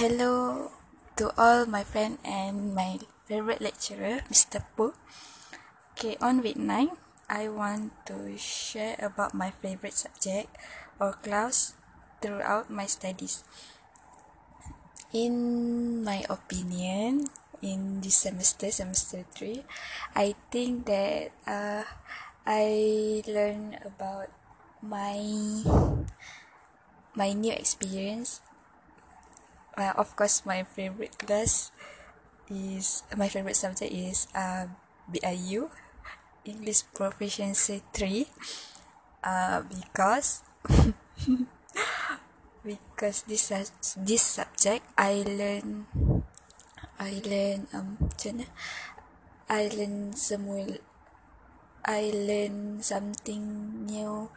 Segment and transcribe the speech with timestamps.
[0.00, 0.72] hello
[1.12, 2.96] to all my friend and my
[3.28, 4.64] favorite lecturer, Mr.
[4.72, 4.96] Poo.
[5.92, 6.88] Okay, on week 9,
[7.28, 10.56] I want to share about my favorite subject
[10.96, 11.76] or class
[12.24, 13.44] throughout my studies.
[15.12, 17.28] In my opinion,
[17.60, 19.68] in this semester, semester 3,
[20.16, 21.84] I think that uh,
[22.48, 24.32] I learn about
[24.80, 25.20] my
[27.12, 28.40] my new experience
[29.76, 31.70] uh, of course my favorite class
[32.50, 34.66] is my favorite subject is uh,
[35.10, 35.70] BIU
[36.44, 38.26] English Proficiency 3
[39.24, 40.42] uh, because
[42.64, 43.52] because this
[43.96, 45.86] this subject I learn
[47.00, 47.96] I learn um
[49.50, 50.78] I learn semua
[51.84, 53.42] I learn something
[53.86, 54.30] new.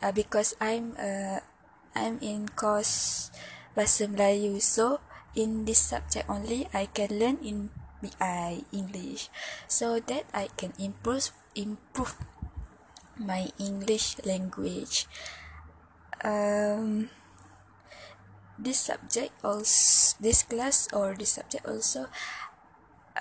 [0.00, 1.44] Uh, because I'm uh,
[1.94, 3.29] I'm in course
[3.76, 4.58] Bahasa Melayu.
[4.62, 5.00] So
[5.34, 9.28] in this subject only I can learn in BI English
[9.68, 12.16] so that I can improve improve
[13.20, 15.04] my English language.
[16.24, 17.08] Um,
[18.60, 22.08] this subject also this class or this subject also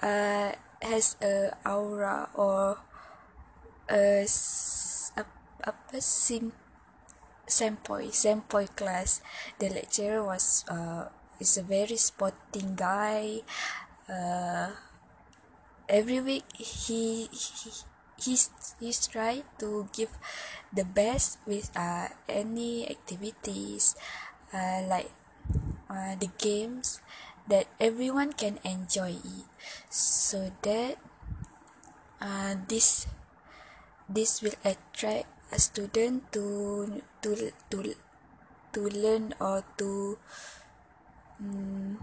[0.03, 0.51] uh,
[0.81, 2.79] has a aura or
[3.91, 4.23] a,
[5.15, 5.23] a
[5.59, 6.55] apa sim
[7.49, 9.21] Sempoy, Sempoy class.
[9.57, 11.09] The lecturer was uh,
[11.41, 13.41] is a very sporting guy.
[14.07, 14.71] Uh,
[15.89, 17.69] every week he, he
[18.21, 20.13] he's he's try to give
[20.71, 23.95] the best with uh, any activities
[24.53, 25.09] uh, like
[25.89, 27.01] uh, the games
[27.49, 29.49] that everyone can enjoy it
[29.89, 31.01] so that
[32.21, 33.07] uh, this
[34.07, 37.77] this will attract a student to to to
[38.73, 40.17] to learn or to
[41.41, 41.97] um,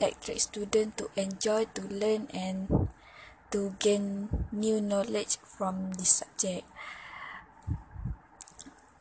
[0.00, 2.88] attract student to enjoy to learn and
[3.50, 6.64] to gain new knowledge from this subject.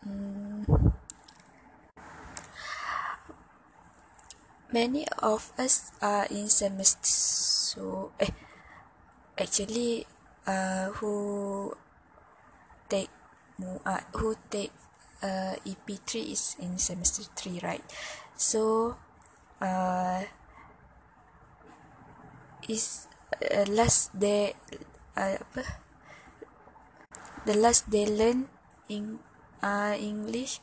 [0.05, 0.93] Um,
[4.71, 8.29] many of us are in semester so eh,
[9.37, 10.05] actually
[10.47, 11.73] uh, who
[12.89, 13.09] take
[13.85, 14.71] uh, who take
[15.23, 17.83] uh, EP3 is in semester 3 right?
[18.35, 18.95] So
[19.61, 20.23] uh,
[22.67, 23.07] is
[23.43, 24.55] uh, last day
[25.17, 25.63] uh, apa?
[27.45, 28.51] The last day learn
[28.87, 29.19] in
[29.63, 30.59] uh, English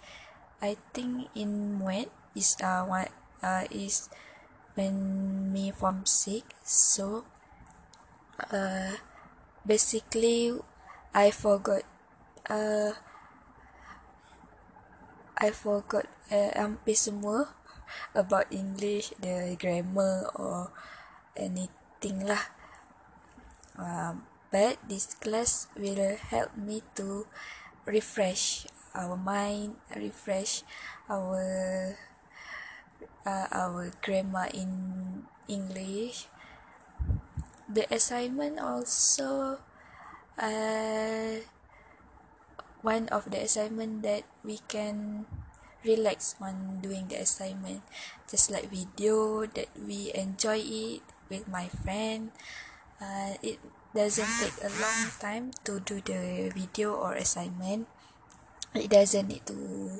[0.61, 4.09] I think in Muet is uh, what uh, is
[4.77, 7.25] when me form sick so
[8.53, 8.97] uh,
[9.65, 10.53] basically
[11.13, 11.85] I forgot
[12.51, 12.93] uh,
[15.37, 17.53] I forgot uh, hampir semua
[18.17, 20.73] about English, the grammar or
[21.37, 22.51] anything lah.
[23.77, 24.17] Uh,
[24.49, 27.29] but this class will help me to
[27.85, 28.65] refresh
[28.97, 30.65] our mind, refresh
[31.13, 31.45] our
[33.29, 34.73] uh, our grammar in
[35.45, 36.33] English.
[37.69, 39.61] The assignment also
[40.39, 41.45] uh,
[42.87, 45.27] one of the assignment that we can
[45.83, 47.83] relax on doing the assignment.
[48.31, 52.31] Just like video that we enjoy it with my friend.
[53.03, 53.59] Uh, it
[53.91, 57.91] doesn't take a long time to do the video or assignment.
[58.71, 59.99] It doesn't need to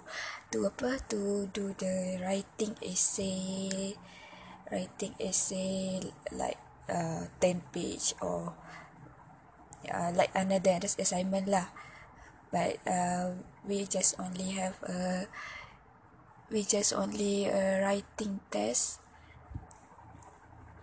[0.55, 3.97] to apa to do the writing essay
[4.69, 5.99] writing essay
[6.29, 8.53] like uh, 10 page or
[9.89, 11.73] uh, like another assignment lah
[12.57, 13.37] but uh,
[13.69, 15.29] we just only have a
[16.51, 19.01] we just only a writing test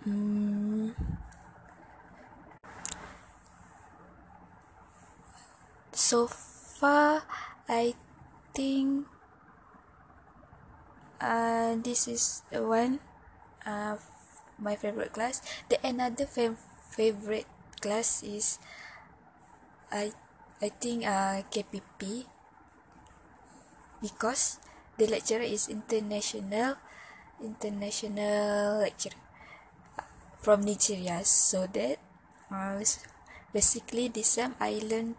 [0.08, 0.94] mm.
[5.92, 7.24] so far
[7.70, 7.96] I
[8.54, 9.08] think
[11.22, 13.00] uh, this is one
[13.66, 13.96] uh,
[14.60, 16.62] my favorite class the another fav-
[16.92, 17.48] favorite
[17.82, 18.60] class is
[19.92, 20.12] I
[20.62, 22.26] I think uh, KPP
[24.02, 24.60] because
[24.98, 26.76] the lecturer is international
[27.42, 29.18] international lecturer
[30.40, 31.24] from Nigeria.
[31.24, 31.98] So that
[32.52, 32.84] uh,
[33.54, 35.16] basically this time I learned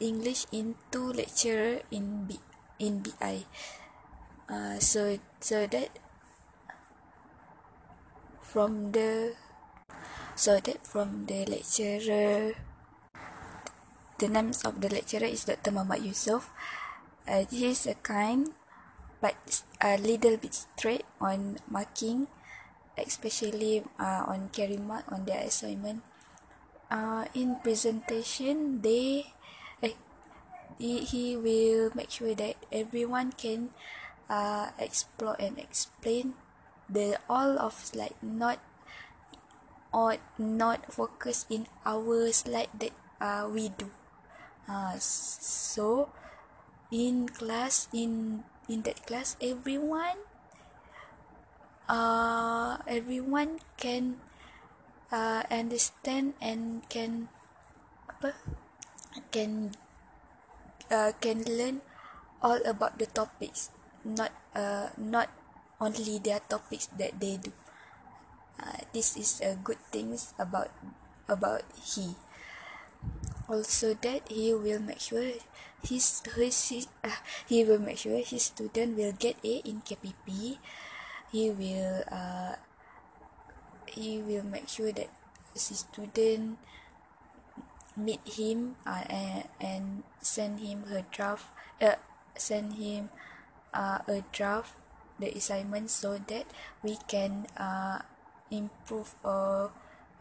[0.00, 2.38] English in two lecturer in B
[2.78, 3.44] in BI
[4.48, 5.90] uh, so so that
[8.40, 9.34] from the
[10.34, 12.54] so that from the lecturer
[14.18, 15.70] The name of the lecturer is Dr.
[15.70, 16.50] Muhammad Yusof.
[17.22, 18.50] Uh, he is a kind
[19.22, 22.26] but a little bit straight on marking
[22.98, 26.02] especially uh, on carry mark on their assignment
[26.90, 29.22] uh, in presentation they
[29.86, 29.94] eh,
[30.82, 33.70] he, he will make sure that everyone can
[34.26, 36.34] uh, explore and explain
[36.90, 38.58] the all of like not
[39.94, 43.86] or not focus in our slide that uh, we do
[44.68, 46.12] uh, so
[46.92, 50.20] in class in in that class everyone
[51.88, 54.20] uh, everyone can
[55.10, 57.32] uh, understand and can
[58.08, 58.36] apa?
[59.32, 59.72] Can
[60.92, 61.80] uh, can learn
[62.44, 63.72] all about the topics
[64.04, 65.32] not uh, not
[65.80, 67.50] only their topics that they do.
[68.58, 70.70] Uh, this is a good things about
[71.30, 72.18] about he
[73.48, 75.24] also that he will make sure
[75.82, 77.18] his his, his uh,
[77.48, 80.58] he will make sure his student will get A in KPP
[81.32, 82.56] he will uh,
[83.88, 85.08] he will make sure that
[85.52, 86.58] his student
[87.96, 89.86] meet him uh, and, and
[90.20, 91.46] send him her draft
[91.82, 91.98] uh,
[92.36, 93.10] send him
[93.74, 94.74] uh, a draft
[95.18, 96.46] the assignment so that
[96.82, 97.98] we can uh,
[98.50, 99.72] improve or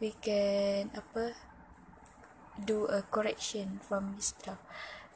[0.02, 1.38] we can apa
[2.66, 4.62] do a correction from his draft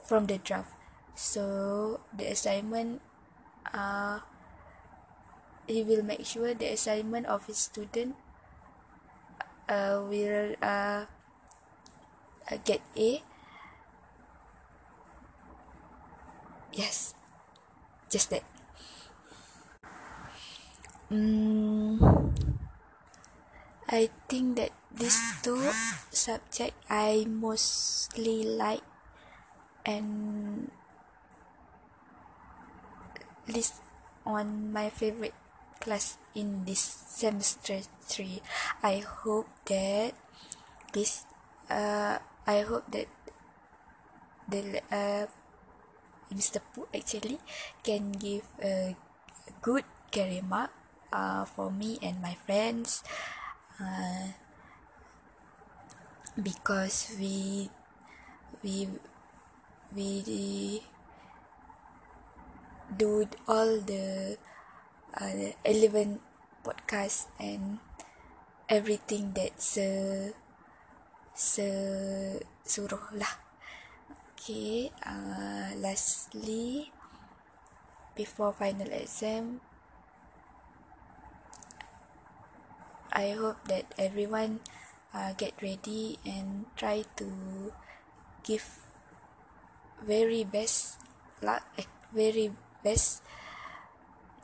[0.03, 0.73] from the draft
[1.15, 3.01] so the assignment
[3.73, 4.19] uh,
[5.67, 8.15] he will make sure the assignment of his student
[9.69, 11.05] uh, will uh,
[12.51, 13.23] uh, get A.
[16.71, 17.15] Yes,
[18.09, 18.43] just that.
[21.11, 21.99] Mm,
[23.87, 25.59] I think that these two
[26.11, 28.83] subject I mostly like
[29.85, 30.69] and
[33.47, 33.81] list
[34.25, 35.33] on my favorite
[35.81, 36.79] class in this
[37.09, 38.37] semester 3
[38.85, 40.13] i hope that
[40.93, 41.25] this
[41.73, 43.09] uh i hope that
[44.45, 45.25] the uh
[46.29, 47.41] mr poo actually
[47.81, 48.93] can give a
[49.65, 49.83] good
[50.13, 50.69] carry mark
[51.11, 53.03] uh for me and my friends.
[53.79, 54.35] Uh
[56.39, 57.67] because we
[58.63, 58.87] we
[59.91, 60.79] we
[62.95, 64.37] do all the
[65.19, 66.21] uh, relevant
[66.63, 67.79] podcast and
[68.71, 70.31] everything that se
[71.35, 71.67] se
[72.63, 73.35] suruh lah.
[74.41, 76.89] Okay, uh, lastly,
[78.15, 79.59] before final exam,
[83.11, 84.63] I hope that everyone
[85.13, 87.27] uh, get ready and try to
[88.43, 88.65] give
[90.01, 90.97] very best
[91.41, 92.51] luck, eh, very
[92.83, 93.21] best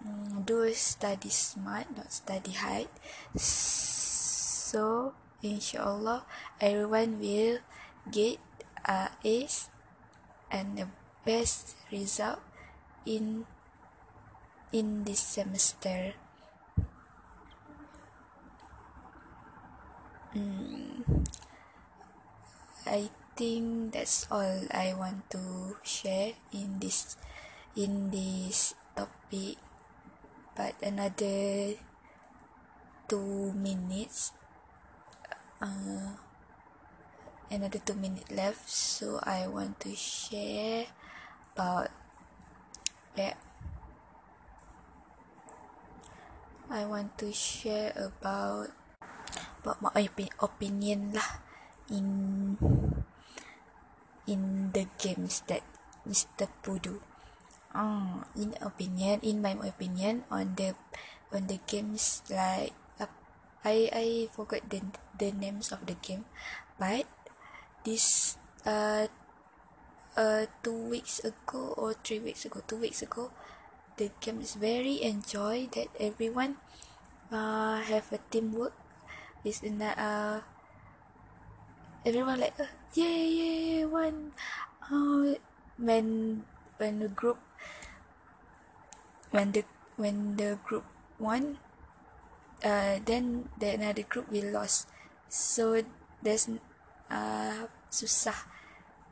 [0.03, 2.87] mm, do study smart not study hard.
[3.35, 6.25] So inshallah
[6.61, 7.59] everyone will
[8.11, 8.37] get
[8.85, 9.69] uh, A's
[10.51, 10.87] and the
[11.25, 12.39] best result
[13.05, 13.45] in
[14.71, 16.13] in this semester
[22.87, 27.19] I think that's all I want to share in this
[27.75, 29.59] in this topic.
[30.55, 31.77] But another
[33.05, 34.33] two minutes
[35.61, 36.17] uh,
[37.51, 38.69] another two minutes left.
[38.69, 40.87] So I want to share
[41.53, 41.91] about
[43.17, 43.35] yeah,
[46.69, 48.69] I want to share about
[49.61, 50.07] about my
[50.39, 51.43] opinion lah
[51.89, 52.55] in
[54.27, 55.63] in the games that
[56.03, 56.47] Mr.
[56.63, 56.99] Pudu
[57.73, 60.75] uh, in opinion in my opinion on the
[61.31, 63.11] on the games like uh,
[63.63, 64.83] I I forgot the
[65.17, 66.25] the names of the game
[66.79, 67.07] but
[67.83, 69.07] this uh
[70.17, 73.31] uh two weeks ago or three weeks ago two weeks ago
[73.97, 76.57] the game is very enjoy that everyone
[77.31, 78.73] uh have a teamwork
[79.43, 80.41] is in that uh
[82.05, 84.31] everyone like uh, yeah yeah one
[84.91, 85.33] uh,
[85.77, 86.43] when
[86.77, 87.37] when the group
[89.31, 89.63] when the
[89.97, 90.85] when the group
[91.19, 91.57] won
[92.63, 94.89] uh then the another group will lost.
[95.29, 95.81] So
[96.21, 96.49] there's
[97.09, 98.47] uh susah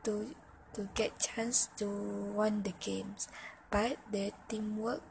[0.04, 0.34] to
[0.74, 1.86] to get chance to
[2.34, 3.28] win the games.
[3.70, 5.02] But the teamwork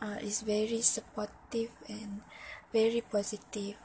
[0.00, 2.22] uh, is very supportive and
[2.72, 3.80] very positive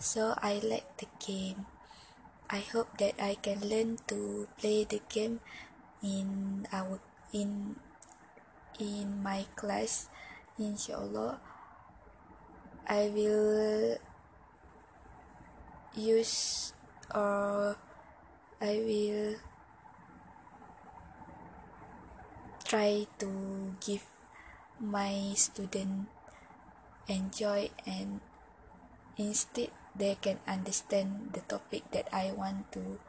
[0.00, 1.68] so I like the game.
[2.48, 5.44] I hope that I can learn to play the game
[6.02, 6.98] in our
[7.36, 7.76] in
[8.80, 10.08] in my class
[10.56, 11.36] insyaallah
[12.88, 14.00] I will
[15.92, 16.72] use
[17.12, 17.76] or
[18.58, 19.36] I will
[22.64, 23.30] try to
[23.84, 24.08] give
[24.80, 26.08] my student
[27.06, 28.24] enjoy and
[29.20, 33.00] instead they can understand the topic that I want to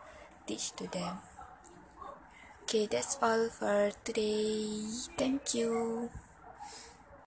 [0.48, 1.20] teach to them.
[2.64, 4.88] Okay, that's all for today.
[5.18, 6.10] Thank you.